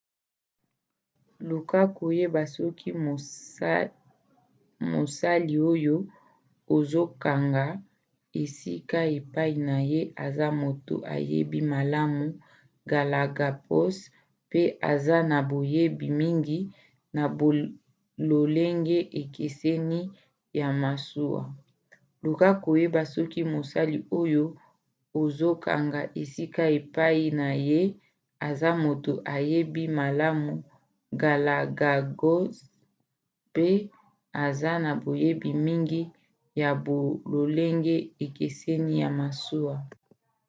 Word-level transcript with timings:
luka 1.49 1.81
koyeba 1.97 2.41
soki 2.55 2.89
mosali 4.93 5.55
oyo 5.71 5.95
ozokanga 6.75 7.65
esika 8.41 8.99
epai 9.17 9.53
na 9.67 9.77
ye 9.91 10.01
aza 10.25 10.47
moto 10.61 10.95
ayebi 11.15 11.59
malamu 11.73 12.23
galapagos 12.91 13.97
mpe 14.47 14.61
aza 14.91 15.17
na 15.31 15.37
boyebi 15.49 16.07
mingi 16.21 16.59
ya 17.17 17.25
bololenge 17.37 18.97
ekeseni 19.21 19.99
ya 20.59 20.67
masuwa.luka 20.81 22.49
koyeba 22.63 23.01
soki 23.13 23.41
mosali 23.53 23.97
oyo 24.21 24.43
ozokanga 25.21 26.01
esika 26.21 26.63
epai 26.77 27.21
na 27.39 27.49
ye 27.67 27.81
aza 28.49 28.69
moto 28.83 29.11
ayebi 29.35 29.83
malamu 29.99 30.51
galapagos 31.21 32.55
mpe 33.49 33.69
aza 34.45 34.71
na 34.83 34.91
boyebi 35.03 35.49
mingi 35.65 36.01
ya 36.61 36.69
bololenge 36.85 37.97
ekeseni 38.25 38.93
ya 39.03 39.09
masuwa 39.19 39.75